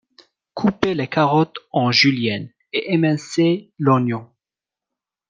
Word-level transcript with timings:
Couper 0.55 0.95
les 0.95 1.07
carottes 1.07 1.59
en 1.71 1.91
julienne 1.91 2.49
et 2.73 2.91
émincer 2.95 3.69
l’oignon. 3.77 4.27